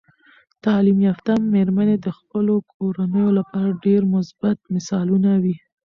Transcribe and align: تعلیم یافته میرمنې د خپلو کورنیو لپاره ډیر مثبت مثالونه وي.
تعلیم 0.63 0.99
یافته 1.07 1.31
میرمنې 1.53 1.95
د 1.99 2.07
خپلو 2.17 2.53
کورنیو 2.73 3.29
لپاره 3.39 3.79
ډیر 3.85 4.01
مثبت 4.15 4.57
مثالونه 4.73 5.31
وي. 5.43 5.55